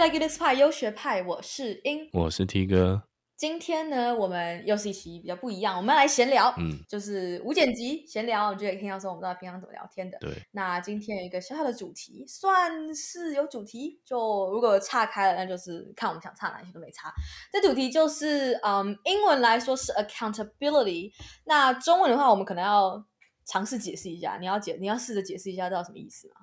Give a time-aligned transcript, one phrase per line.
[0.00, 3.02] 派优学派，我是英，我是 T 哥。
[3.36, 10.16] 今天呢，我们又是一期比较不一样，我们要来闲聊，嗯，就是无剪辑闲聊，我就可以听到说我们知道平常怎么聊天的。
[10.18, 17.12] 对，那今天有一个小小的主题，算是有主题，就如果岔开了，那就是看我们想岔哪些都没差。
[17.52, 21.12] 这主题就是，嗯，英文来说是 accountability，
[21.44, 23.04] 那中文的话，我们可能要
[23.44, 24.38] 尝试解释一下。
[24.40, 26.36] 你要解，你要试着解释一下，知道什么意思吗？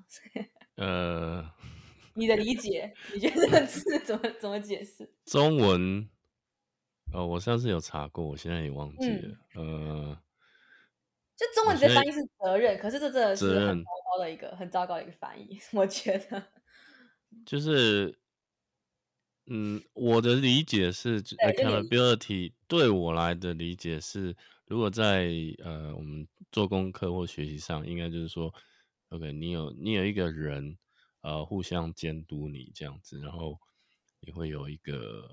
[0.78, 1.44] 呃，
[2.18, 5.10] 你的理解，你觉得这个字怎么怎么解释？
[5.26, 6.10] 中文。
[7.14, 9.38] 呃，我上次有查过，我现在也忘记了。
[9.56, 10.22] 嗯、呃，
[11.38, 16.44] 就中文直接翻译是责任，可是这真的是很糟糕的一个很糟糕的一个翻译， 我觉得。
[17.46, 18.14] 就是，
[19.46, 25.30] 嗯，我的理解是，accountability 对我来的理解是，如果在
[25.64, 28.54] 呃我们做功课或学习上，应该就是说
[29.12, 30.78] ，OK，你有你有一个人，
[31.28, 33.60] 呃，互相监督你这样子，然后
[34.22, 35.28] 你会有一个。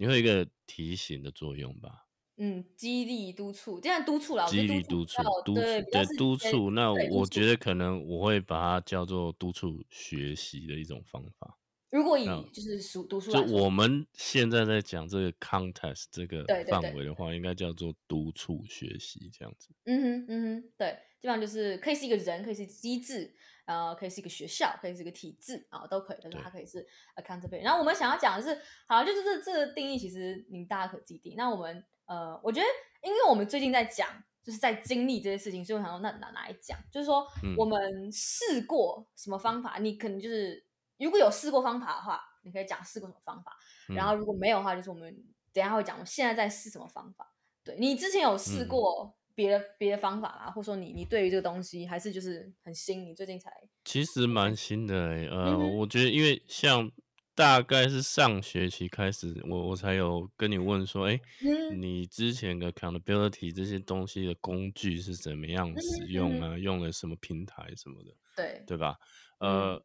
[0.00, 2.06] 你会有一个提醒的作用吧？
[2.36, 4.46] 嗯，激励督促，这样督促了。
[4.46, 5.82] 激励督促，督促对
[6.16, 6.70] 督促。
[6.70, 11.58] 那我觉得可能我会把它叫做督促学习的一种方法。
[11.90, 19.70] 如果以就是读读书，就我们现在在讲这个 context 这个范围的话，应该叫做督促学习这样子。
[19.86, 23.34] 嗯哼，嗯哼，对，基本上就是可以是一个人，可以是机制。
[23.68, 26.18] 呃，可以是一个学校，可以是一个体制啊，都可以。
[26.22, 27.62] 但是它可以是 accountability。
[27.62, 31.34] 然后我们想要讲的是，好，就是这这个定义，其实你大家可自己定。
[31.36, 32.66] 那我们呃，我觉得，
[33.02, 34.08] 因为我们最近在讲，
[34.42, 36.78] 就是在经历这些事情，所以我想说，那哪哪来讲？
[36.90, 39.74] 就是说，我们试过什么方法？
[39.76, 40.64] 嗯、你可能就是
[40.96, 43.54] 如果有试过方法的话，你可以讲试过什么方法。
[43.94, 45.14] 然后如果没有的话，就是我们
[45.52, 47.34] 等一下会讲，我现在在试什么方法。
[47.62, 49.17] 对，你之前有试过？
[49.38, 53.48] 嗯别的别的方法啦，或者说你你对于这个东西还是就是很新，你最近才
[53.84, 54.94] 其实蛮新的
[55.30, 56.90] 呃，嗯、我觉得因为像
[57.36, 61.22] 大概是上学期开始，我我才有跟你问说，哎、欸，
[61.70, 66.48] 嗯、你之前的 accountability 这些东西的工具是怎么样使用啊？
[66.56, 68.12] 嗯、用了什么平台什么的？
[68.34, 68.96] 对对吧？
[69.38, 69.84] 呃，嗯、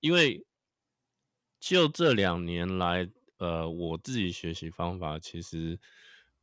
[0.00, 0.44] 因为
[1.60, 5.78] 就这两年来，呃，我自己学习方法其实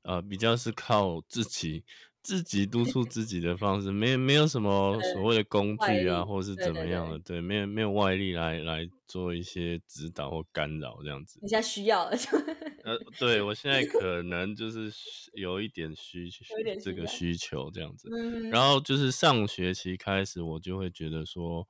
[0.03, 1.83] 呃比较是靠自己。
[2.25, 11.37] 自己督促自己的方式，没没有什么所谓的工具啊，或是怎么样的，对，没有没有外力来来做一些指导或干扰这样子。
[11.43, 12.17] 你现在需要了，
[12.83, 14.91] 呃，对我现在 可能就是
[15.35, 16.43] 有一点需求，
[16.83, 18.09] 这个需求这样子。
[18.49, 21.67] 然后就是上学期开始，我就会觉得说，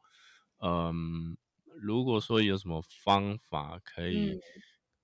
[0.62, 1.36] 嗯，
[1.82, 4.40] 如果说有什么方法可以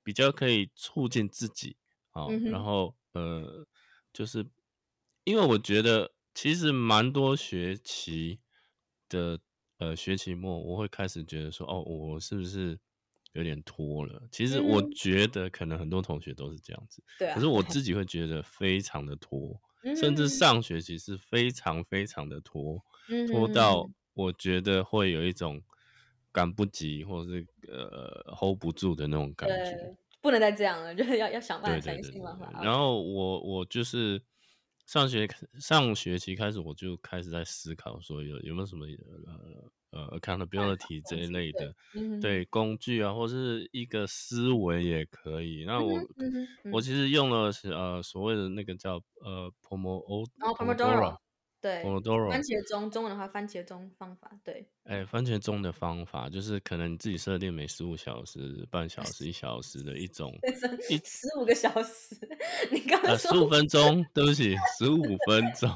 [0.02, 1.76] 比较可以促进自己
[2.12, 3.68] 啊，然后呃，
[4.14, 4.46] 就是。
[5.32, 8.42] 因为我觉得其实蛮多学期
[9.08, 9.40] 的
[9.78, 12.78] 呃学期末，我会开始觉得说，哦，我是不是
[13.32, 14.22] 有点拖了？
[14.30, 17.34] 其实我觉得可能很多同学都是这样子，对啊。
[17.34, 19.58] 可是我 自己会觉得非常的拖，
[19.96, 22.84] 甚至上学期是非常非常的拖，
[23.26, 25.62] 拖到我觉得会有一种
[26.34, 32.52] 赶不及或者是呃 hold 不住的那种感觉，不能再这样了， 就是要要想办法想新方法。
[32.62, 34.22] 然后我我就是。
[34.92, 35.26] 上学
[35.58, 38.86] 上学期开始，我就开始在思考说有有没有什么
[39.92, 45.64] 呃呃 accountability 这一类的对，嗯、对工具啊，或是一个思维也可以。
[45.66, 51.18] 那我、嗯嗯、我其实用了是呃所谓的那个叫呃 Pomodoro。
[51.62, 54.68] 对，番茄钟，中文的话，番茄钟方法，对。
[54.86, 60.34] 哎、欸，番茄钟的方法就是可能你自己设定每十五小时、半小时、 一小时的一种，
[60.90, 62.16] 一十五个小时，
[62.72, 65.70] 你刚刚说十五、呃、分钟，对不起，十五分钟，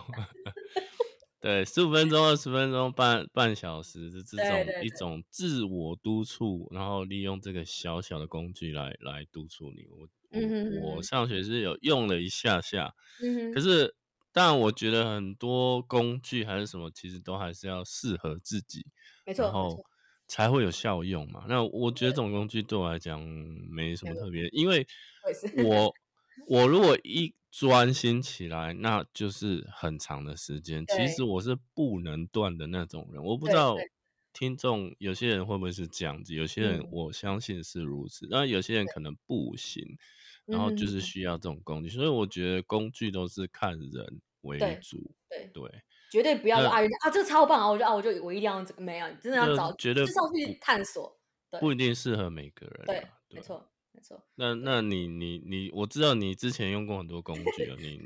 [1.39, 9.85] 对，十五分钟、二十分钟、半半小时的这种一种自我督促，然后利用这个小小的工具来来督促你。
[9.85, 12.91] 我，嗯、哼哼我上学是有用了一下下，
[13.21, 13.93] 嗯、可是。
[14.35, 18.85] 但我觉得很多工具还是什么，其实都还是要适合自己，
[19.25, 19.81] 没错，然后
[20.27, 21.45] 才会有效用嘛。
[21.47, 23.21] 那我觉得这种工具对我来讲
[23.71, 24.85] 没什么特别，因为
[25.51, 25.97] 我
[26.45, 30.85] 我如果一专心起来，那就是很长的时间。
[30.85, 33.87] 其实我是不能断的那种人，我不知道
[34.33, 39.97] 听众有些人会不会是这样子，有些人我相信是如此，那有些人可能不行。
[40.45, 44.97] 然后就是需要这种工具，嗯、所以我觉得工具都是看人为主，
[45.27, 45.71] 对对，对
[46.11, 51.17] 绝对不要说那啊啊这个超棒啊，我就啊我就我一定要这个没有，真的要找绝对至少去探索，
[51.49, 52.99] 对不一定适合每个人，啊，对，
[53.29, 54.21] 对没错没错。
[54.35, 57.99] 那那你你你，我知道你之前用过很多工具啊，你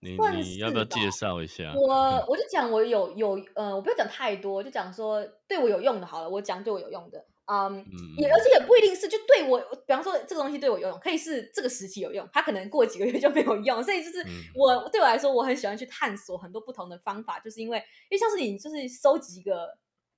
[0.00, 1.74] 你你要不要介绍一下？
[1.74, 7.26] 我我就讲我有有呃，我不要讲太多，就讲说对我有用的好了，我讲对我有用的。
[7.46, 7.84] 嗯，
[8.16, 13.82] 也而且也不一定是就对我，比方说这个东西对我有用，可以是这个时期有用，它可能过几个月就没有用。
[13.82, 14.24] 所以就是
[14.54, 17.76] 我、嗯、对我来说，我很喜欢去探索很多不同的方法，就是因为
[18.08, 19.68] 因为像是你就是收集一个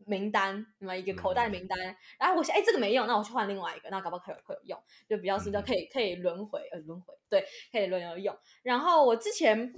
[0.04, 8.38] 名单，那么一个口袋名单，嗯、然后我想哎这个没用，那我去换另外一个，那搞不好可有会有用，就比较是叫可以可以轮回呃轮回对，可以轮流用。
[8.62, 9.72] 然后我之前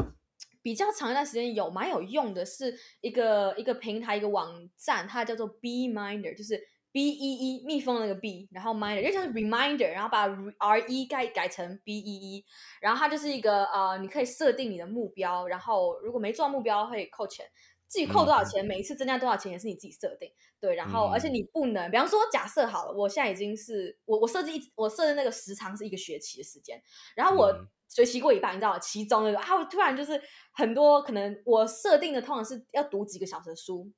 [0.60, 6.62] 比较长一段时间有蛮有用的是一个一个平台一个网站，它叫做 Beeminder，就是。
[6.98, 10.26] B E E 蜜蜂那个 B，然后 minder 就像是 reminder，然后把
[10.58, 12.44] R E 改改成 B E E，
[12.80, 17.46] 然后它就是一个呃，你可以设定你的目标，然后如果没做到目标会扣钱，
[17.86, 20.28] 自己扣多少钱，每一次增加多少钱也是你自己设定，
[20.58, 26.82] 对，然后而且你不能，比方说假设好了，我现在已经是我我设置一我设的那个时长是一个学期的时间，
[27.14, 27.54] 然后我
[27.86, 28.78] 学习过一半，你知道吗？
[28.80, 30.20] 其中那个啊，我突然就是
[30.52, 33.88] 很多可能我设定的通常是要读几个小时的书，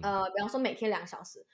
[0.00, 1.44] 呃，比方说每天两小时。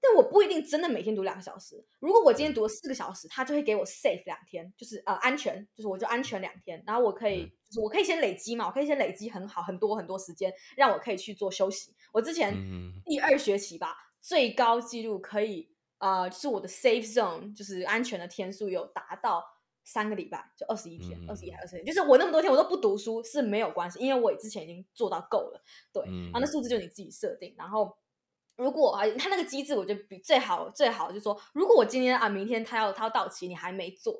[0.00, 1.84] 但我不一定真的每天读两个小时。
[1.98, 6.80] 如果我今天读了四个小时，他就会给我 safe 两天，就是呃安全，就是我就安全两天。
[6.86, 11.92] 然后我可以，嗯、就是我可以先累积嘛，我可以先累积很好很多很多时间，让我可以去做休息。
[12.12, 12.54] 我之前
[13.04, 15.68] 第二学期吧，嗯、最高纪录可以
[15.98, 19.42] 呃，就是我的 safe zone，就是安全的天数有达到
[19.82, 25.60] 三个礼拜，就二十一天，二十一还二十天，就是我那么多天我都不读书是没有关系，因为我之前已经做到够了。
[25.92, 27.96] 对，嗯、然后那数字就你自己设定，然后。
[28.56, 34.14] 如果啊，他那个机制，我觉得比最好最好就是说，如果我今天啊，明天他要他要到期，你还没做，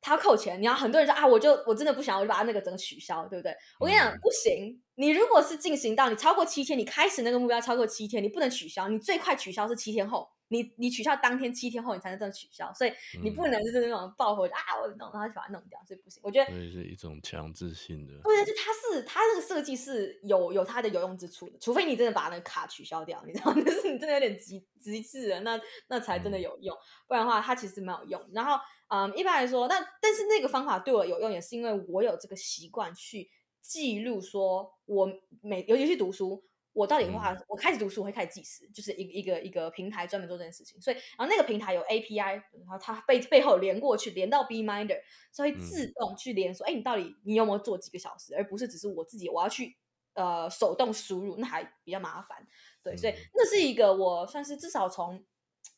[0.00, 3.54] 他要扣钱，你要很多人说啊，我就我真的不想，我就把他那个整个取消，对不对？
[3.80, 10.28] 我跟你讲，不行，你如果是进行到你超过七天，你开始那个目标超过七天，你不能取消，你最快取消是七天后。
[10.54, 16.20] 你你取消当天七天后你才能真的取消，所以你不能就是那种爆火、嗯、啊，我弄，然后就把它弄掉，所以不行。
[16.24, 18.12] 我觉得所以是一种强制性的。
[18.22, 23.60] 对，就它是它这个设计是有有它的有用之处的，除非你真的把那个卡取消掉，你知道吗？
[23.66, 28.30] 就是你真的有点极极致了，那那才真的有用，嗯、不然的话它其实没有用。
[28.32, 28.56] 然后
[28.88, 33.28] 嗯，一般来说，那但是那个方法对我有用，也是因为我有这个习惯去
[33.60, 35.10] 记录，说我
[35.42, 36.44] 每尤其是读书。
[36.74, 40.78] 我到底的话，嗯、我开始读书我会开始计时，就是一个一个一个平台专门做这件事情。
[40.80, 45.00] 所以，然后那个平台有 API，然后它背背后连过去，连到 Beeminder，
[45.30, 49.76] 所以自动去连说，哎、嗯，你到底你有没有做几个小时，而不是只是我自己我要去
[50.14, 52.44] 呃手动输入，那还比较麻烦。
[52.82, 55.24] 对，所以那是一个我算是至少从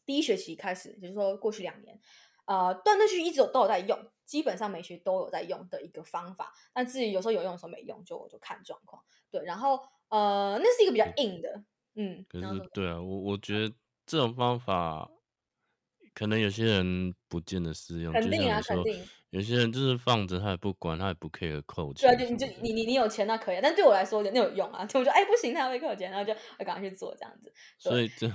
[0.07, 2.01] 第一学期开始，就是说过去两年，
[2.47, 6.55] 呃，断断续续一直都有在用，基本上每学都有在用的一个方法。
[6.73, 9.03] 但至于有时候有用，有时候没用，就我就看状况。
[9.31, 9.79] 对，然后。
[10.11, 11.65] 呃，那是一个比较硬的，
[11.95, 12.25] 嗯。
[12.29, 13.75] 可是，对啊，我我觉得
[14.07, 15.11] 这种方法，
[16.15, 18.13] 可能有些人不见得适用。
[18.13, 19.05] 肯定啊，肯定。
[19.31, 22.09] 有些人就是放着他也不管，他也不 care 扣钱。
[22.09, 24.85] 对啊，就你就你你你有钱那可以，但对我来说那有用啊。
[24.87, 27.53] 就我就哎不行，他会扣钱，然后就我赶快去做这样子。
[27.79, 28.29] 所以这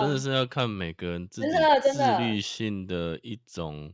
[0.00, 1.48] 真的是要看每个人自己
[1.92, 3.92] 自律性的一种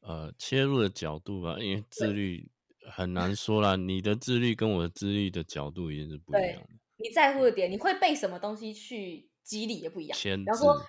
[0.00, 2.48] 呃切入的角度吧，因为自律。
[2.94, 6.68] 很难说啦，你的自律跟我的自律的角度一定是不一样的。
[6.98, 10.18] 你在乎的点，你会被什么东西去激励也不一样。
[10.22, 10.80] 比方说，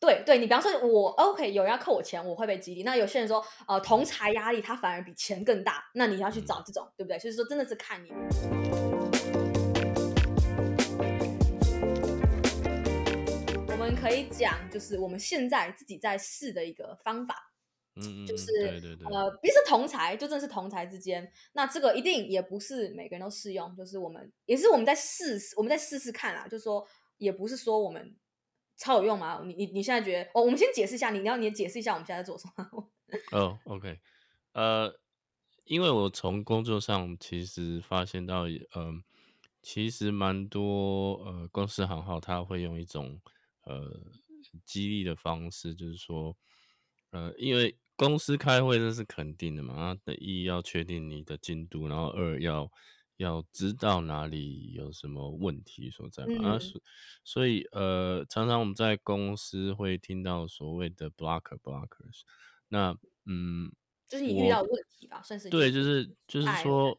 [0.00, 2.84] 对对，你比方说我 OK，有人要扣我钱，我会被激励。
[2.84, 7.18] 那有些人说，呃，同财压力他反而比钱更大，那你要去找这种，嗯、对不对？
[7.18, 8.08] 就是说，真的是看你。
[13.66, 17.47] 我们可以讲，就是我们现在自己在试的一个方法。
[18.00, 21.30] 嗯，就是对对对呃，别是同才，就真的是同才之间。
[21.52, 26.46] 那这个一定也不是每个人都适用，就是我们也是我们在试，我们在试试看啦。
[26.48, 26.86] 就是说，
[27.16, 28.16] 也不是说我们
[28.76, 29.42] 超有用嘛。
[29.44, 30.30] 你你你现在觉得？
[30.34, 32.90] 哦，我们先解释一下，你你要你解释一下我们现在在做什么？
[33.32, 33.98] 哦，OK，
[34.52, 34.94] 呃，
[35.64, 38.92] 因为我从工作上其实发现到，嗯、呃，
[39.62, 43.20] 其实蛮多呃公司行号他会用一种
[43.64, 43.82] 呃
[44.64, 46.36] 激励的方式，就是说，
[47.10, 49.74] 呃，因为公司开会这是肯定的嘛？
[49.74, 52.70] 啊，的一要确定你的进度，然后二要
[53.16, 56.34] 要知道哪里有什么问题所在嘛。
[56.38, 56.80] 嗯、啊，所
[57.24, 62.20] 所以呃，常常我们在公司会听到所谓的 blocker blockers。
[62.68, 63.72] 那嗯，
[64.06, 66.96] 就是你遇到问题吧，算是对，就是就是说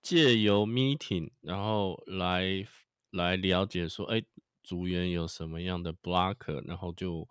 [0.00, 2.64] 借由 meeting，然后来
[3.10, 4.22] 来了解说，哎，
[4.62, 7.28] 组员有什么样的 blocker，然后就。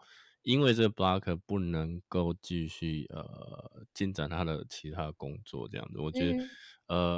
[0.47, 6.49] 因为这个 blocker 不能够继续呃进展他的其他工作这样子，我觉得、嗯、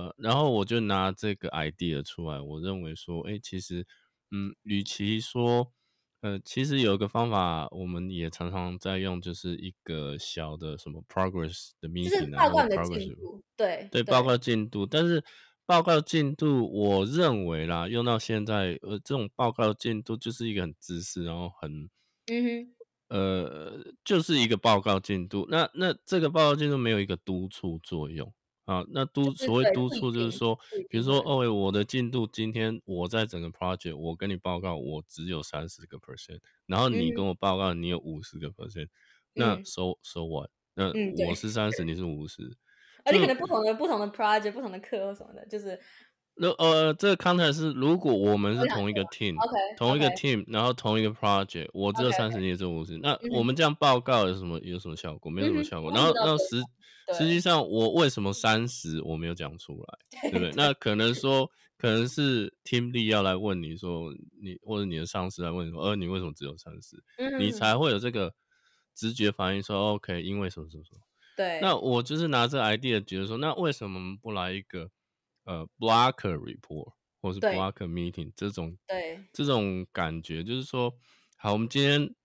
[0.08, 3.86] 呃，然后我就拿这个 idea 出来，我认为说，哎，其实
[4.32, 5.72] 嗯，与其说
[6.22, 15.24] 呃，其实有一个方法，我们也常常在用，就是一个小的什么 progress 的 meeting，报告的进度，对对，报告进度，但是
[15.68, 21.88] 报告进度，我认为啦，用到现在呃，这种报告进度就是一个很自私，然后很
[22.26, 22.79] 嗯哼。
[23.10, 25.46] 呃，就是一个报告进度。
[25.50, 28.32] 那那这个报告进度没有一个督促作用
[28.66, 28.86] 啊。
[28.90, 30.58] 那督所谓督促就是说，
[30.90, 38.88] 比如说哦，我的进度今天我在整个 project，我跟你报告我只有三十个 percent，然后你跟我报告你有五十个 percent，
[39.34, 40.50] 那 so so what？
[40.76, 40.94] 那
[41.28, 42.56] 我是三十，你是五十，
[43.04, 45.80] 而且可能不同的不同的 project，不同的课或什么的，就是。
[46.42, 50.46] 那呃，这个 context 是如果我们是同一个 team，okay, 同一个 team，okay.
[50.48, 55.30] 然后同一个 project，我只有三十，你也只有五十，那我们这样报告有什么有什么效果？
[55.30, 55.92] 没有什么效果。
[55.92, 56.64] 嗯、然后，然后实
[57.18, 60.52] 实际上我为什么三十我没有讲出来，对不对？
[60.56, 64.10] 那可能说可能是 team lead 要来问你说
[64.42, 66.96] 你或者你的上司来问你说，呃，你为什么只有三十？
[67.38, 68.34] 你才会有这个
[68.96, 71.02] 直觉反应说 OK，因为什么什么什么。
[71.36, 71.60] 对。
[71.62, 74.90] 那我就是拿这 idea 觉得说，那为什么不来一个？
[75.50, 80.94] 呃，blocker report 或是 blocker meeting 这种，对这种感觉就是说，
[81.38, 82.16] 好，我们今天，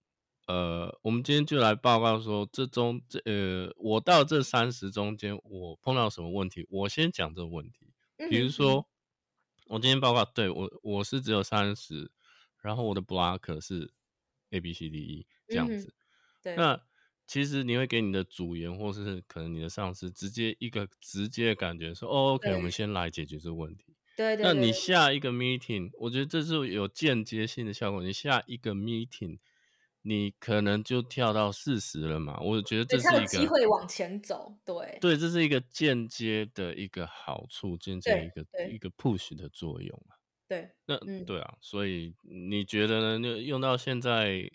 [0.47, 7.95] 呃，我们今天就来报告说，这中这呃，我到这三十中间，我碰到什么问题，我先讲这个问题。
[8.29, 8.85] 比如说，嗯、
[9.69, 12.13] 我今天报告，对我我是只有三十，
[12.61, 13.91] 然后我的 blocker 是
[14.51, 15.95] A B C D E 这样子，嗯、
[16.43, 16.79] 对，那。
[17.27, 23.95] 其实你会给你的组员，或是可能你的上司，直接一个直接的感觉说，哦，OK，我们先来解决这个问题。
[24.15, 24.45] 对对。
[24.45, 28.03] 那你下一个 meeting，我觉得这是有间接性的效果。
[28.03, 29.39] 你下一个 meeting，
[30.03, 32.39] 你可能就跳到四十了嘛？
[32.41, 34.55] 我觉得这是一个机会往前走。
[34.65, 34.99] 对。
[35.01, 40.15] 对，这是一个间接的一个好处，间接一个一个 push 的作用嘛。
[40.47, 40.69] 对。
[40.85, 43.19] 那、嗯、对啊，所以你觉得呢？
[43.19, 44.51] 那用到现在。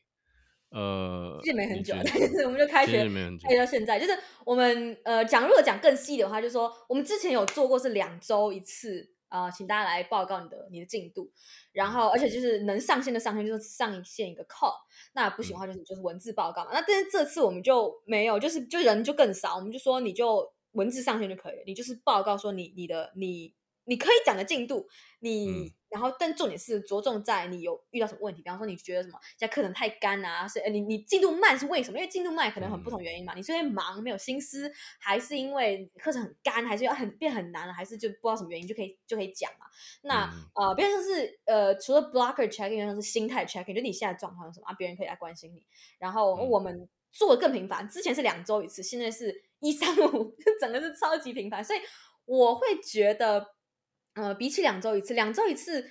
[0.71, 3.03] 呃，其实没很久，但是我们就开学
[3.41, 11.31] 开学到现在，就是我们呃讲，如果讲更细的话，就是说我们之前有做过是两周一次啊、呃，请大家来报告你的你的进度，
[11.71, 14.75] 然后而且就是能上线的上线，就是上线一个 call，
[15.13, 16.69] 那不行的话就是就是文字报告嘛。
[16.71, 24.87] 那但是这次我们就没有，就是就人就更少，我们就说你就文字上线就可以了，你就是报告说你你的你你可以讲的进度，
[25.21, 25.73] 你。
[25.91, 31.97] 嗯然后，但重点是着重在你有遇到什么问题，比方说你觉得什么现在课程太干啊，是你你进度慢是为什么？
[31.97, 33.33] 因为进度慢可能很不同原因嘛。
[33.33, 39.65] 嗯、你是因为忙没有心思，还是因为课程很干，还是要很变很难，还是就不知道什么原因就可以就可以讲嘛？
[40.03, 44.73] 那、嗯、呃，别人说是呃，除了 blocker checking，像是心态 checking，就你现在状况是什么啊？
[44.73, 45.65] 别人可以来关心你。
[45.97, 51.79] 然后我们做的更频繁，之前是两周一次，现在是一三五， 整个是超级频繁，所以
[52.25, 53.55] 我会觉得。
[54.15, 55.89] 呃，比起两周一次，两周一次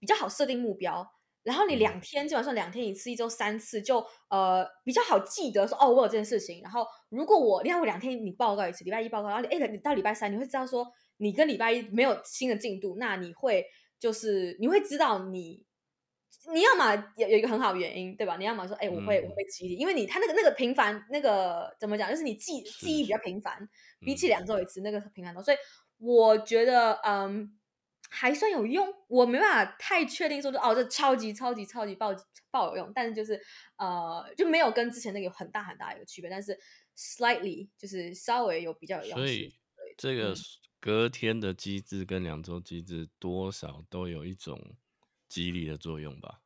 [0.00, 1.06] 比较好设定目标，
[1.44, 6.60] 然后你两天基本上两天一次，一周三次就呃比较好记得说哦，我有这件事情。
[6.62, 13.64] 然后如果我，你看我两天你报告一次，礼拜一报告，然后哎，你到礼拜三你会知道说你跟礼拜一没有新的进度，那你会
[14.00, 15.64] 就是你会知道你
[16.52, 18.36] 你要么有有一个很好的原因，对吧？
[18.38, 23.68] 你要么说哎，我会我会激励，因为你他那个那个频繁那个怎么讲，就是你记记忆比较频繁，
[24.00, 25.56] 比起两周一次那个频繁多，所以。
[26.04, 27.56] 我觉得嗯
[28.10, 32.12] 还算有用，我没办法太确定说就哦这超级超级超级爆
[32.50, 33.40] 爆有用，但是就是
[33.78, 36.58] 呃就没有跟之前那个有很大很大的一个区别，但是
[36.96, 39.16] slightly 就是稍微有比较有用。
[39.16, 39.54] 所以
[39.96, 40.34] 这个
[40.80, 44.76] 隔天的机制跟两周机制多少都有一种
[45.28, 46.41] 激励的作用吧。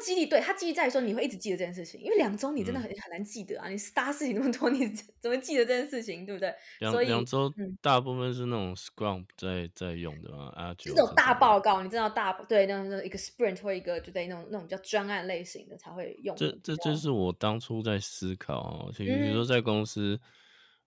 [0.00, 4.88] 就他的记忆，对他记忆在于说你会一直记得这件事情，因为两周你真的很、嗯、很难记得啊，你大事情那么多， 你
[5.20, 6.52] 怎么记得这件事情，对不对？
[6.80, 16.34] 两两周大部分是那种 Scrum 在在用的嘛，啊，这种大报告，你知道大对那种那种一个 Sprint 或一个就对那种那种比较专案类型的才会用。
[16.36, 20.18] 这这就是我当初在思考，比如说在公司，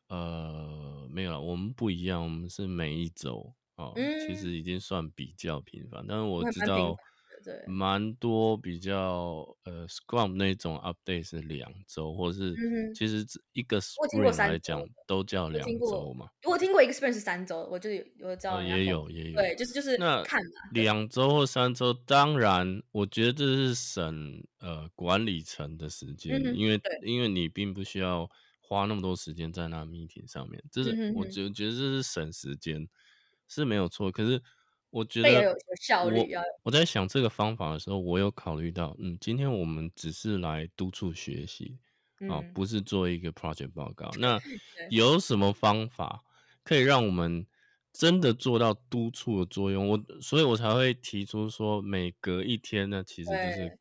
[0.10, 6.96] 嗯、呃，没有了，我们不一样，我们是每一周哦、嗯，其实已经算比较频繁，但是我知道。
[7.44, 12.56] 对，蛮多比较呃，Scrum 那种 update 是两周，或者是
[12.96, 16.30] 其实一个 Sprint 来讲都叫两周嘛。
[16.44, 18.64] 我听过一个 Sprint 是三周，我就有我知道、呃。
[18.64, 28.30] 也有也有，对，就是就是那看两周或三周，当然我觉得这是省呃管理层的时间，嗯、因为因为你并不需要
[28.62, 32.88] 花那么多时间在那 meeting 上面，这是、嗯、我觉觉得这是省时间
[33.48, 34.42] 是没有错，可是。
[34.94, 35.58] 我觉得
[36.06, 36.28] 我
[36.66, 41.80] 我在想这个方法的时候，我有考虑到，嗯，今天我们只是来督促学习
[42.30, 44.12] 啊、嗯，不是做一个 project 报告。
[44.20, 44.40] 那
[44.92, 46.24] 有什么方法
[46.64, 47.44] 可以让我们
[47.92, 49.90] 真的做到督促的作用？
[49.90, 53.80] 我所以，我才会提出说，每隔一天呢，其实就是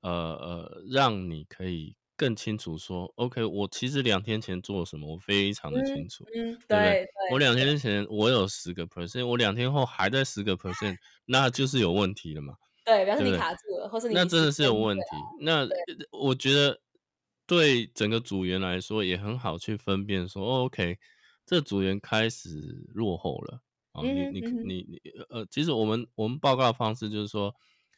[0.00, 1.94] 呃呃，让你可以。
[2.16, 6.78] 更清楚说，OK，我其实两天前做了什么，我非常的清楚，嗯，对不对？
[6.78, 12.54] 对，我两天前我有十个 percent，我两天后还在十个 percent，那就是有问题了嘛？
[12.84, 15.04] 对，表示你卡住了，或是你那真的是有问题。
[15.40, 15.66] 那
[16.12, 16.78] 我觉得
[17.46, 20.98] 对整个组员来说也很好去分辨说，哦，OK，
[21.44, 22.48] 这组员开始
[22.92, 23.60] 落后了。
[23.92, 27.54] 哦，你你你你呃，其实我们我们报告的方式就是说，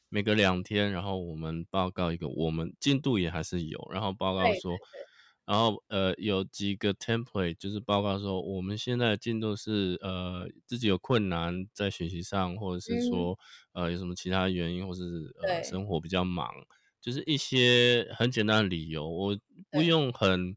[0.08, 4.72] 每隔两天，然后我们报告一个，我们进度也还是有，然后报告说，
[5.44, 13.38] 然后呃有几个 template 就是报告说我们现在的进度是呃自己有困难在学习上，或者是说
[13.72, 15.02] 呃有什么其他原因，或是
[15.40, 16.48] 呃生活比较忙，
[17.00, 19.38] 就是一些很简单的理由，我
[19.70, 20.56] 不用很。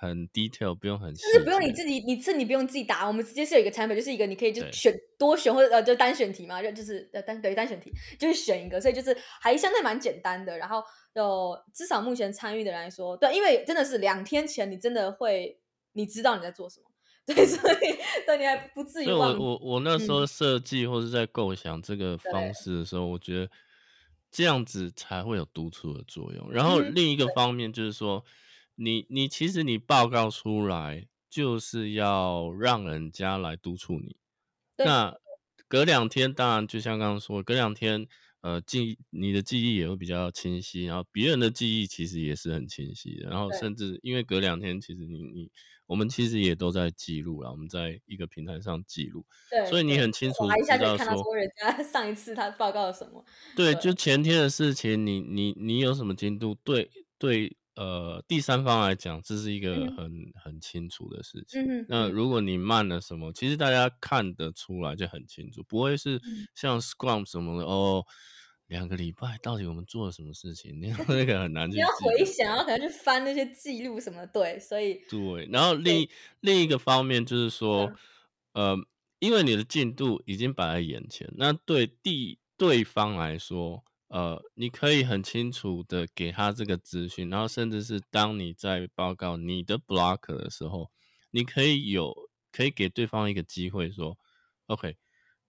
[0.00, 10.56] 很 detail，不用很，就是不用你自己，你是你不用自己答，我们直接是有一个产品，就是一个你可以就选多选或者呃就单选题嘛，就就是呃单对单选题，就是选一个，所以就是还相对蛮简单的。
[10.56, 10.80] 然后
[11.12, 15.58] 就至少目前参与的人来说，对，因为真的是两天前你真的会
[15.94, 16.86] 你知道你在做什么，
[17.26, 17.76] 对，所以
[18.24, 19.36] 对你还不至于忘。
[19.36, 23.50] 我我我那时候设计或是在构想这个方式的时候，嗯、我觉得
[24.30, 26.52] 这样子才会有督促的作用。
[26.52, 28.18] 然后另一个方面就是说。
[28.18, 28.32] 嗯
[28.80, 34.16] 你你其实你报告出来就是要让人家来督促你，
[34.76, 35.16] 那
[35.66, 38.06] 隔两天当然就像刚刚说，隔两天
[38.40, 45.50] 呃记你的记忆也会比较清晰，然后别人的记忆其实也是很清晰的，然后甚至因为隔两天其实你你
[45.86, 49.26] 我们其实也都在记录了，我们在一个平台上记录，
[49.68, 53.24] 所以你很清楚知道说人家 上一次他报告了什么，
[53.56, 53.92] 对，就。
[53.92, 57.56] 前天的事情，你你你有什么进度，对对。
[57.78, 61.62] 呃，第三方来讲，这是一个很、嗯、很清楚的事情。
[61.62, 66.20] 嗯、那如果你慢了什么，其实大家看得出来就很清楚，不会是
[66.56, 68.04] 像 Scrum 什么的、嗯、哦，
[68.66, 70.74] 两个礼拜到底我们做了什么事情？
[70.82, 71.76] 那那个很难去。
[71.76, 75.48] 你要回想，然后可能去翻那些记录什么的，对，所以对。
[75.52, 76.08] 然后另
[76.40, 77.92] 另一个方面就是说，
[78.54, 78.76] 呃，
[79.20, 83.84] 因为你的进度已经摆在眼前，那对第对方来说。
[84.08, 90.90] 呃，你可以很清楚的给他这个资讯，然后甚至是当你在报告你的 block 的时候，
[91.30, 94.16] 你可以有可以给对方一个机会说
[94.66, 94.96] ，OK，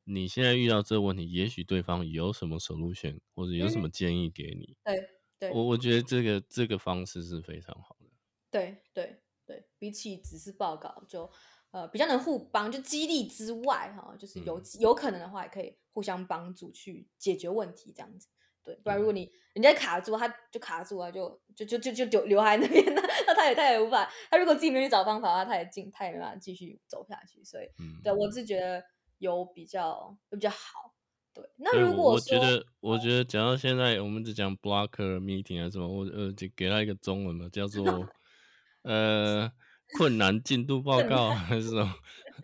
[0.03, 4.75] 你现在遇到这个问题，也许对方有什么 solution 或者有什么建议给你。
[4.83, 5.07] 对、嗯、
[5.39, 8.07] 对，我我觉得这个这个方式是非常好的。
[8.51, 11.31] 对对对，比起只是报告，就
[11.71, 18.27] 呃比较能互帮，就激励之外哈，就是有、嗯、有可能的话，也可以互相帮助去解决问题这样子。
[18.63, 27.43] 对，不然如果你人家卡住，他就卡住了，就就就就就留留在那边，那 那他也他也无法，他如果自己没去找方法的话，他也进他也没办法继续走下去。
[27.43, 28.83] 所以，嗯、对我是觉得
[29.17, 30.93] 有比较有比较好。
[31.33, 37.83] 对，那如果我觉得我觉得讲到现在，我们只讲 blocker meeting 还是什么，我呃就给他一个中文嘛，叫做
[38.83, 39.51] 呃
[39.97, 41.93] 困难进度报告 还是什么。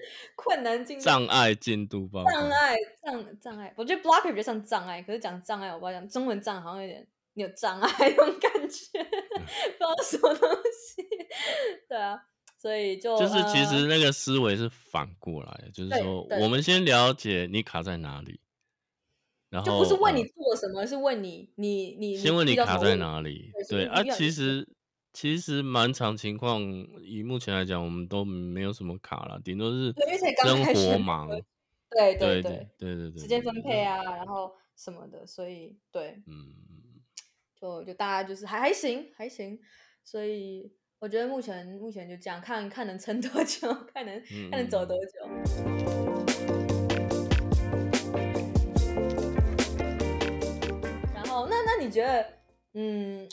[0.36, 9.42] 困难进障碍进度报告，障碍障障碍，我觉得 blocker 比较像障碍，可是讲障碍，我不知道讲中文障好像有点你有障碍那种感觉，嗯、
[9.78, 11.04] 不知道什么东西。
[11.88, 12.20] 对啊，
[12.58, 18.40] 所以就就是其实那个思维是反过来的，就是说我们先了解你卡在哪里，
[19.50, 24.68] 然后就不是问你做什么，呃、是问你你你先问你卡在哪里，对，对啊，其实。
[25.16, 26.62] 其实蛮长情况，
[27.02, 29.94] 以目前来讲，我们都没有什么卡了，顶多是
[30.44, 31.30] 生活忙。
[31.90, 36.54] 对对对对对对对，时间分配啊，然后什么的，所以对，嗯，
[37.56, 39.58] 就就大家就是还还行还行，
[40.04, 45.12] 所以我觉得目前目前就这样，看看能撑多久， 看能、嗯、看能走多久。
[51.14, 52.34] 然后那那你觉得，
[52.74, 53.26] 嗯？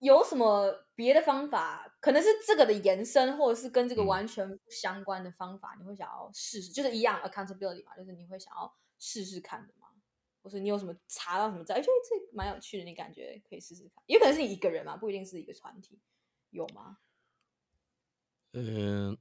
[0.00, 1.96] 有什么别的方法？
[2.00, 9.88] 可能是这个的延伸，或者是跟这个完全不相关的方法，嗯、你会想要试试，就是一样 accountability 嘛，就是你会想要试试看的吗？
[10.40, 11.80] 或是你有什么查到什么资料？
[11.80, 14.02] 哎，这这蛮有趣的，你感觉可以试试看？
[14.06, 15.98] 也可能是你一个人嘛，不一定是一个团体，
[16.50, 16.98] 有吗？
[18.52, 19.18] 嗯。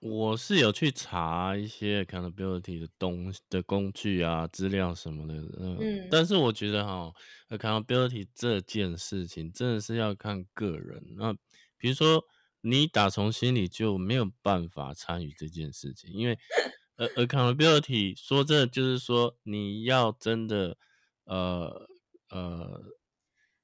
[0.00, 7.12] 我是有去查一些 accountability 的东西的工具啊、资料什么的，呃、嗯，但是我觉得哈
[7.48, 11.02] ，accountability 这件事情真的是要看个人。
[11.16, 11.32] 那
[11.76, 12.22] 比如说
[12.60, 16.38] 你打从心里就没有办法参与这件事情，因为
[16.96, 20.76] 呃，accountability 说真的就是说你要真的
[21.24, 21.88] 呃
[22.30, 22.97] 呃。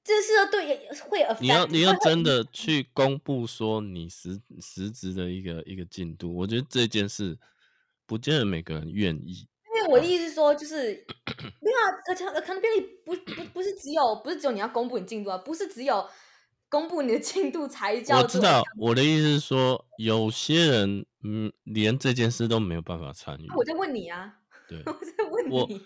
[0.04, 7.38] 这是对会，你要你要真 的去公布说你实实质的一个一个进度，我觉得这件事
[8.06, 9.48] 不见得每个人愿意。
[9.74, 11.04] 因为我的意思是说，就是
[11.60, 16.06] 没有啊，而且 accountability 不不不是只有不是只有你要公布你进度啊，不是只有
[16.68, 18.18] 公布你的进度才叫。
[18.18, 23.48] 我知道我的意思是说，有些人嗯连这件事都没有办法参与。
[23.56, 24.34] 我在问你啊，
[24.68, 25.82] 对， 我在问你。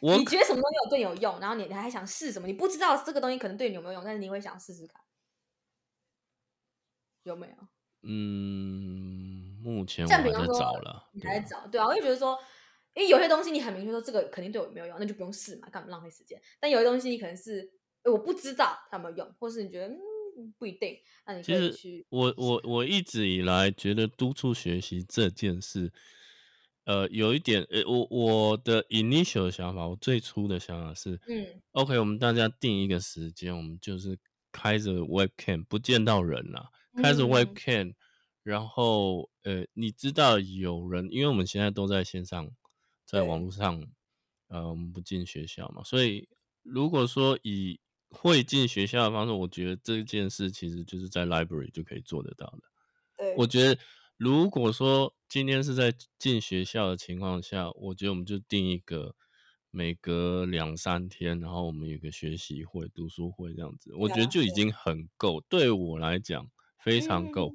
[0.00, 2.46] 我你觉得什么东西有对你有用，然后你你还想试什么？
[2.46, 5.00] 你不知道这个东西可能对你有没有用，但是你会想试试看。
[7.22, 7.54] 有没有？
[8.02, 11.66] 嗯，目前我还在找了，你还在找？
[11.68, 12.38] 对啊，我就觉得说，
[12.92, 16.38] 因为有些东西你很明确说这个肯定对我没有用，那就不用试嘛，干嘛浪费时间？
[16.60, 17.72] 但有些东西你可能是，
[18.04, 19.88] 我不知道它有没有用，或是你觉得
[20.36, 21.76] 嗯不一定，那你可以去。
[21.76, 25.90] 其实我我我一直以来觉得督促学习这件事，
[26.84, 34.18] 呃，有一点，呃，我我的 initial 想法，我最初的想法是，嗯，OK，我们大家定一个时间，我们就是
[34.52, 36.68] 开着 webcam 不见到人啦。
[37.02, 37.94] 开着 webcam，嗯、
[38.42, 42.48] 然后呃，你知道有人，因为我们现在都在线上，
[43.04, 43.88] 在网络上，对
[44.48, 46.28] 呃，我们不进学校嘛，所以
[46.62, 52.62] 如果说以会进学校的方式，我觉得这件事其实就是在 library 就可以做得到的。
[53.16, 53.76] 对，我觉得
[54.24, 59.14] 如果说今天是在进学校的情况下，我觉得我们就定一个
[59.70, 65.42] 每隔两三天，然后我们有个学习会、读书会这样子，我觉得就已经很够。
[65.42, 66.50] 对，我来讲。
[66.84, 67.54] 非常够，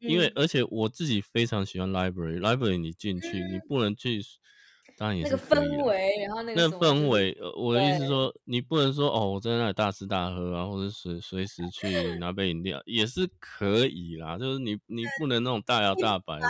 [0.00, 4.20] 嗯、因为而且我自己非常喜欢 library，library、嗯、你进去，你不能去，
[4.98, 16.46] 当然也是那个氛围，然后那个那氛围，我的意思是说，你不能说哦，我在那里大吃大喝啊，或者随随时去拿杯饮料也是可以啦，就是你你不能那种大摇大摆的，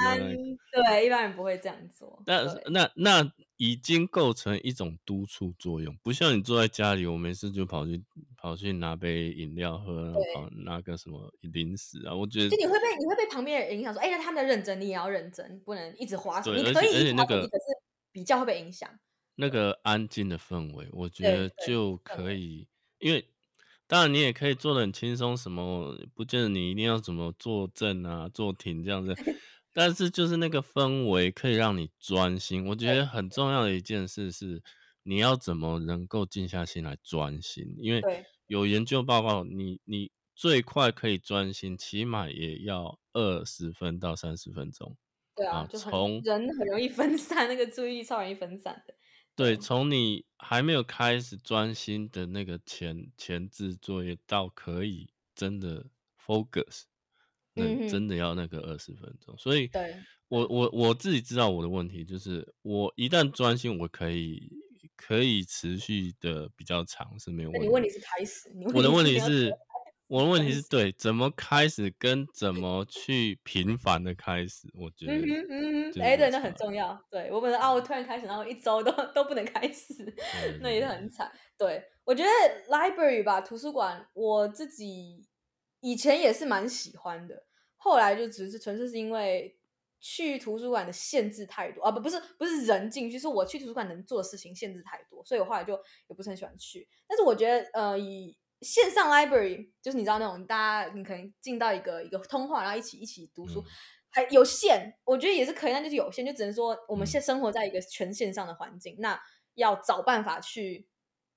[0.73, 3.19] 对，一般人不会这样做，但那那。
[3.19, 8.01] 那已经构成一种督促作用，不像你坐在家里，我没事就跑去
[8.37, 12.15] 跑去拿杯饮料喝，对跑拿个什么零食啊。
[12.15, 17.65] 我觉得就你会被你会被旁边人影响，说，哎、欸，那他们在认真，你也要认真，不能一直划你可以而且那个可是
[18.19, 18.99] 比较会被影响。
[19.37, 22.67] 那个安静的氛围，我觉得就可以，
[22.99, 23.25] 因为
[23.87, 29.15] 当然你也可以做的很轻松，什么不见得你一定要怎么坐正啊、坐挺这样子。
[29.73, 34.61] 但是就是那个氛围可以让你专心，我觉得很重要的一件事是，
[35.05, 37.77] 你要怎么能够静下心来专心？
[37.79, 38.05] 因为
[38.47, 44.97] 有研究报告，你你最快可以专心，起码也要二十分到三十分钟。
[45.39, 48.95] 对啊，就从人很容易分散，那个注意力超容易分散的。
[49.37, 55.87] 对，从你还没有开始专心的那个前前置作业到可以真的
[56.27, 56.83] focus
[57.55, 57.89] 那。
[57.89, 59.95] 真的要那个二十分钟，所以对
[60.29, 64.53] 我我我自己知道我的问题就是，我一旦专心，我可以
[64.95, 67.67] 可以持续的比较长是没有问题。
[67.67, 69.51] 你问题是开始，我的问题是，
[70.09, 76.99] 我的问题是对怎么开始跟怎么去频繁的开始，我觉得嗯嗯嗯，哎对，那很重要。
[77.11, 79.95] 对我本来啊，我突然开始，然后一周都都不能开始，
[80.61, 81.31] 那也是很惨。
[81.59, 82.29] 对我觉得
[82.73, 85.27] library 吧，图书馆，我自己
[85.81, 87.45] 以前也是蛮喜欢的。
[87.77, 89.57] 后来就只是纯粹是因为
[90.01, 95.75] 去图书馆的限制太多啊，不不是不是人进去，是我去图书馆能做的事情限制太多，所以我后来就
[96.09, 96.89] 也不是很喜欢去。
[97.07, 103.65] 但是我觉得呃，以线上 library 就是你知道那种大家你可能进到一个一个通话，然后一起一起读书，嗯、
[104.11, 109.21] 还有限，我觉得也是可以，但就是有限，就只能说我们现在生活在一个全线上的环境，嗯、那
[109.55, 110.87] 要找办法去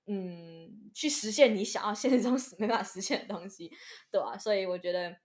[0.08, 3.72] 嗯去实现你想要现实中没办法实现的东西，
[4.12, 4.38] 对吧、啊？
[4.38, 5.16] 所以我觉得。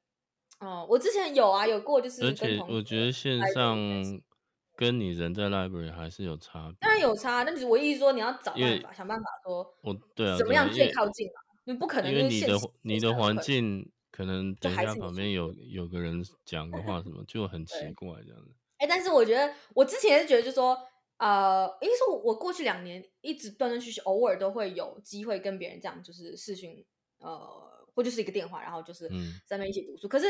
[0.59, 2.25] 哦，我之前有啊，有过，就是。
[2.25, 3.77] 而且我觉得线上
[4.75, 6.77] 跟你人在 library 还是有差别。
[6.81, 11.35] 当然有差，但是我意思说你要找办法，想办法说，我对啊，怎么样最靠近嘛？
[11.66, 18.55] 你不可能因为你的你的环境可能等一下旁边有有个人讲个话什么就很奇怪这样子。
[18.79, 20.79] 哎，但是我觉得我之前也是觉得，就是说，
[21.18, 26.85] 呃，因为说我过去两年一直断断续续，偶尔都会有机会跟别人这样，就是视讯，
[27.18, 27.64] 呃。
[27.94, 29.09] 或就是一个电话，然后就是
[29.46, 30.07] 在那边一起读书。
[30.07, 30.26] 嗯、可是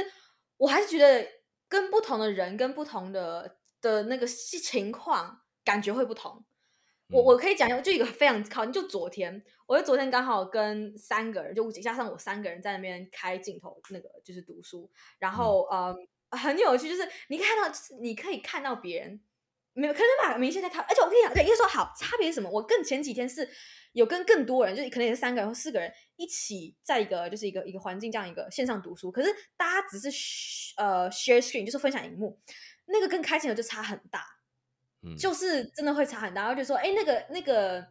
[0.57, 1.29] 我还是觉得
[1.69, 6.45] 跟不同的人、跟不同的的那个情况，感觉会不同。
[7.09, 14.91] 嗯、我我可以讲就一个非常靠近，就昨天，我就昨天刚好跟三个人，就加上我三个人在那边开镜头，那个就是读书。
[15.19, 15.95] 然后、嗯、
[16.31, 19.21] 呃，很有趣，就是你看到，你可以看到别人
[19.73, 20.85] 没有，可能把明星在看。
[20.89, 22.51] 而且我跟你讲，对，因为说好差别是什么？
[22.51, 23.49] 我更前几天是。
[23.97, 32.39] 有跟更多人，就是可能也是三个人或四个人一起在一个就是一个一个环境这样一个线上读书，可是大家只是呃 share screen，就是分享荧幕，
[32.89, 34.23] 那个跟开镜头就差很大，
[35.15, 36.43] 就是真的会差很大。
[36.43, 37.87] 然后就说，哎，那个那个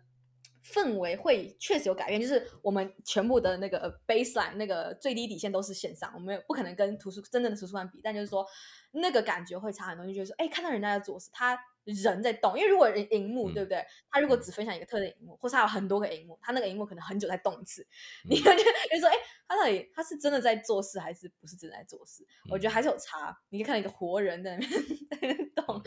[0.63, 8.45] 氛围会确实有改变，就是我们全部的那个 baseline 那个最低底线都是线上，我们不可能跟图书真正的图书馆比，但就是说
[8.91, 11.59] 那个感觉会差很多，就觉得说，哎，看到人家在做事，他。
[11.85, 13.77] 人在动，因为如果人荧幕对不对？
[13.77, 17.81] 嗯、他如果只分享一个特定荧幕，或是他有很多个荧幕，他那个荧幕可能很久在动一次，
[18.23, 22.23] 嗯、你就就说，哎、欸，他到底他是真的在做事，还是不是真的在做事？
[22.45, 23.37] 嗯、我觉得还是有差。
[23.49, 24.71] 你可以看到一个活人在那边
[25.09, 25.81] 在那边动，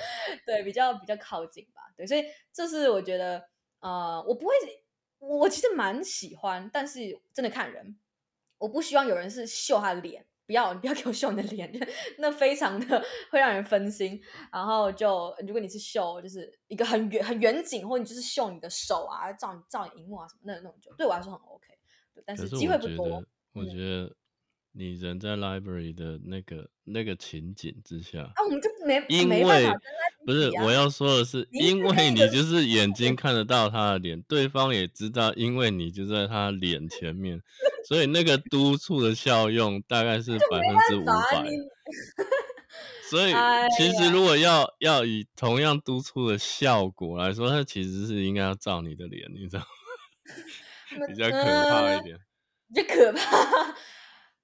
[0.46, 1.82] 对，比较比较靠近吧。
[1.96, 3.48] 对，所以这是我觉得，
[3.80, 4.54] 呃，我不会，
[5.18, 7.00] 我其实蛮喜欢，但是
[7.34, 7.98] 真的看人，
[8.58, 11.70] 我不希望有人是秀他的脸，不要，你 不要给我秀你的脸，
[12.18, 14.18] 那非常的会让人分心。
[14.50, 21.66] 然后就如果你是秀，就是一个很远很远景，或者你就是秀你的手啊，照你照你荧幕啊什么那那种，就对我来说很 OK。
[22.24, 23.22] 但是机会不多。
[23.52, 24.14] 我觉得
[24.72, 29.66] 你人在 library 的那个那个情景之下，啊，我们就没因为。
[29.66, 29.72] 没
[30.26, 37.40] 不是，我要说的是，因为你就是眼睛看得到他的脸，对方也知道，因为你就在他脸前面，
[37.88, 41.48] 所以那个督促的效用大概是百分之五百。
[43.08, 43.32] 所以
[43.78, 49.66] 其实如果要要以同样督促的效果来说，它其实是应该要照你的脸，你知道吗？
[51.08, 52.18] 比较可怕一点，
[52.74, 53.74] 比较可怕。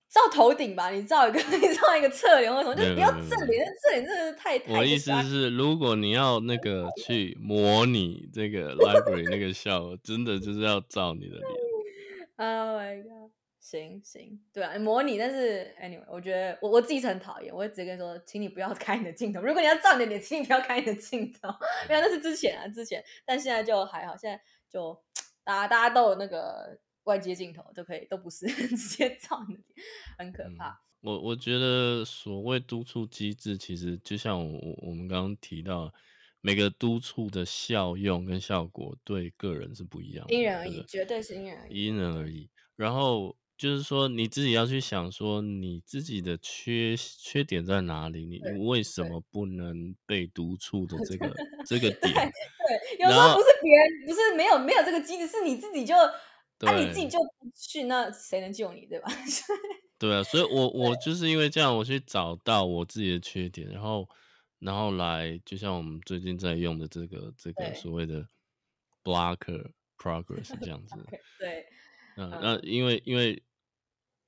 [0.09, 2.75] 照头顶吧，你照一个， 你照一个侧脸，为什么？
[2.75, 4.59] 就不要正脸，正脸真的是太……
[4.69, 11.64] 我的意思是，如果你要那个去模拟这个 library 那个效果，真的就是要照你的脸。
[12.43, 13.31] Oh my god！
[13.61, 19.41] 行行，对啊，模拟，但是 anyway，我觉得我我自己是很讨厌，我会直接跟你说，请你不要开你的镜头。
[19.41, 21.49] 如果你要照你的脸，请你不要开你的镜头。
[21.89, 25.03] 没有，那是之前啊，之前，但现在就还好，现在就
[25.43, 26.79] 大家大家都有那个。
[27.05, 29.59] 外接镜头就可以，都不是 直接照你，
[30.17, 30.71] 很可怕。
[30.71, 35.93] 嗯、我我觉得所谓督促机制，其实就像我我们刚刚提到，
[36.47, 42.51] 每个督促的效用跟效果对个人是不一样的，因人而异，绝对是因人而异，因人而异。
[42.77, 48.27] 然后就是说，你自己要去想说，你自己的缺缺点在哪里？
[48.27, 52.13] 你你为什么不能被督促的 这个这个点？
[52.13, 55.95] 对，对，有时候不是别人，不是没有没有这个机制，是你自己就。
[56.61, 59.11] 那、啊、你自己就不去，那谁能救你，对吧？
[59.99, 64.09] 对啊，所以我我就是因为这样，我去找到我自己的缺点，然后
[64.59, 68.29] 然后来，就像我们最近在用的这个这个所谓的
[69.03, 70.97] blocker progress 这样子。
[71.39, 71.67] 对，
[72.17, 73.43] 嗯，那因为因为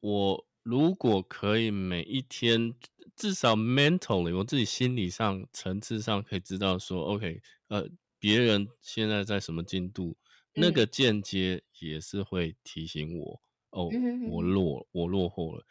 [0.01, 2.75] 我如果可以每一天
[3.15, 10.17] 至少 mentally 我自己心理上层次上可以知道说，OK，呃，别人现在在什么进度。
[10.59, 13.91] 那个间接也是会提醒我，哦，
[14.27, 15.62] 我落我落后了，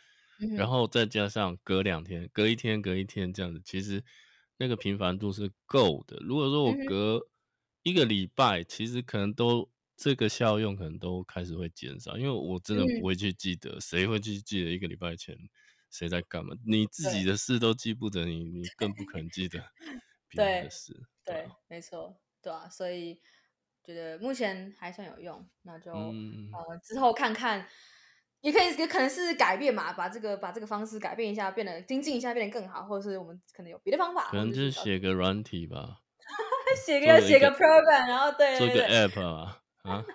[0.56, 4.04] 然后再加上隔两天、隔一天、隔一天这样子，其实
[4.58, 6.18] 那个频繁度是够的。
[6.22, 7.28] 如果说我隔
[7.84, 15.38] 一个礼拜，其实可能都这个效用可能都开始会减少，因为我真的不会去记得，谁会去记得一个礼拜前
[15.90, 16.56] 谁在干嘛？
[16.66, 19.64] 你自己的事都记不得，你你更不可能记得
[20.30, 20.94] 别人的事。
[21.24, 23.20] 对，对，没错，对啊，所以。
[23.86, 27.70] 觉得目前还算有用，那就、嗯、呃之后看看，
[28.46, 35.98] 也可以也可能是改变嘛，把这个把这个方式改变一下，变得精进一下，变得更好，或者是我们可能有别的方法，可能就是写个软体吧，
[36.86, 40.06] 写个写个 program，然后对，做个 app 啊，啊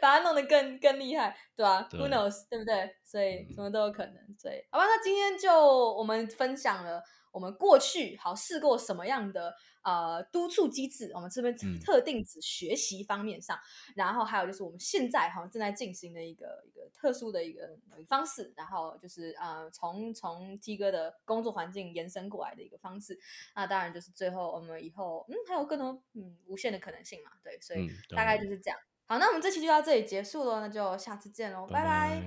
[0.00, 2.96] 把它弄得更更厉害，对吧、啊、？Who knows，对不对？
[3.04, 5.52] 所以什么都有可能，所以好吧，那今天就
[5.92, 7.02] 我们分享了。
[7.32, 11.10] 我们过去好试过什么样的呃督促机制？
[11.14, 23.18] 我们这边特定指学习方面上，嗯、然后还有就是我们现在好像正在进行的一个一个特殊的一个方式，然后就是呃从从 T 哥的工作环境延伸过来的一个方式。
[23.56, 28.78] 那当然就是最后我们以后嗯还有更多嗯无限的可能性嘛，对，所以大概就是这样。
[29.06, 32.20] 好，那我们这期就到这里结束了，那就下次见喽，拜拜。
[32.20, 32.22] 拜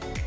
[0.00, 0.19] 拜。